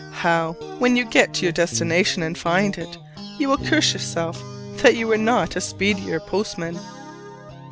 [0.13, 2.97] How, when you get to your destination and find it,
[3.37, 4.41] you will curse yourself
[4.77, 6.75] that you were not a speedier postman!